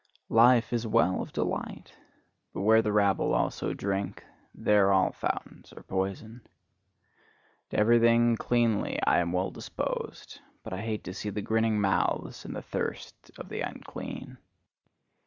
[0.29, 1.93] Life is a well of delight;
[2.55, 6.49] but where the rabble also drink, there all fountains are poisoned.
[7.69, 12.43] To everything cleanly am I well disposed; but I hate to see the grinning mouths
[12.45, 14.39] and the thirst of the unclean.